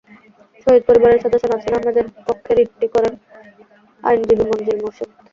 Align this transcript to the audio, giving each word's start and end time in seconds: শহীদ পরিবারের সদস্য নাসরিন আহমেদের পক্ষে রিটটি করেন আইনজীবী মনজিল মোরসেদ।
শহীদ 0.61 0.83
পরিবারের 0.87 1.23
সদস্য 1.23 1.45
নাসরিন 1.47 1.75
আহমেদের 1.77 2.05
পক্ষে 2.27 2.51
রিটটি 2.53 2.87
করেন 2.95 3.13
আইনজীবী 4.03 4.43
মনজিল 4.43 4.77
মোরসেদ। 4.81 5.09